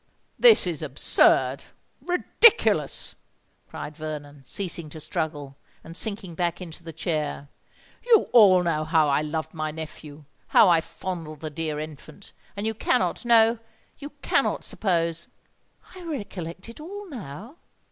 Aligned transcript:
"This 0.39 0.65
is 0.65 0.81
absurd—ridiculous!" 0.81 3.15
cried 3.69 3.95
Vernon, 3.95 4.41
ceasing 4.47 4.89
to 4.89 4.99
struggle, 4.99 5.57
and 5.83 5.95
sinking 5.95 6.33
back 6.33 6.59
into 6.59 6.83
the 6.83 6.91
chair. 6.91 7.49
"You 8.07 8.27
all 8.33 8.63
know 8.63 8.83
how 8.83 9.09
I 9.09 9.21
loved 9.21 9.53
my 9.53 9.69
nephew—how 9.69 10.67
I 10.67 10.81
fondled 10.81 11.41
the 11.41 11.51
dear 11.51 11.77
infant; 11.79 12.33
and 12.57 12.65
you 12.65 12.73
cannot—no—you 12.73 14.09
cannot 14.23 14.63
suppose——" 14.63 15.27
"I 15.95 16.01
recollect 16.01 16.67
it 16.67 16.79
all 16.79 17.07
now!" 17.11 17.57